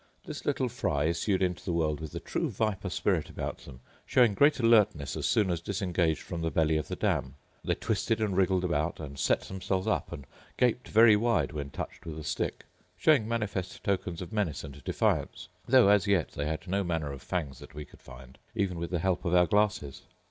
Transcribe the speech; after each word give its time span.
This 0.25 0.47
little 0.47 0.67
fry 0.67 1.03
issued 1.03 1.43
into 1.43 1.63
the 1.63 1.71
world 1.71 1.99
with 1.99 2.11
the 2.11 2.19
true 2.19 2.49
viper 2.49 2.89
spirit 2.89 3.29
about 3.29 3.59
them, 3.59 3.81
showing 4.07 4.33
great 4.33 4.59
alertness 4.59 5.15
as 5.15 5.27
soon 5.27 5.51
as 5.51 5.61
disengaged 5.61 6.23
from 6.23 6.41
the 6.41 6.49
belly 6.49 6.75
of 6.77 6.87
the 6.87 6.95
dam: 6.95 7.35
they 7.63 7.75
twisted 7.75 8.19
and 8.19 8.35
wriggled 8.35 8.63
about, 8.63 8.99
and 8.99 9.19
set 9.19 9.41
themselves 9.41 9.85
up, 9.85 10.11
and 10.11 10.25
gaped 10.57 10.87
very 10.87 11.15
wide 11.15 11.51
when 11.51 11.69
touched 11.69 12.07
with 12.07 12.17
a 12.17 12.23
stick, 12.23 12.65
showing 12.97 13.27
manifest 13.27 13.83
tokens 13.83 14.23
of 14.23 14.33
menace 14.33 14.63
and 14.63 14.83
defiance, 14.83 15.49
though 15.67 15.89
as 15.89 16.07
yet 16.07 16.29
they 16.31 16.47
had 16.47 16.67
no 16.67 16.83
manner 16.83 17.11
of 17.11 17.21
fangs 17.21 17.59
that 17.59 17.75
we 17.75 17.85
could 17.85 18.01
find, 18.01 18.39
even 18.55 18.79
with 18.79 18.89
the 18.89 18.97
help 18.97 19.23
of 19.23 19.35
our 19.35 19.45
glasses. 19.45 20.01